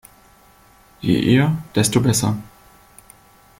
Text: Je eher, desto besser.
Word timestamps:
Je 1.03 1.13
eher, 1.31 1.51
desto 1.75 1.99
besser. 2.01 2.33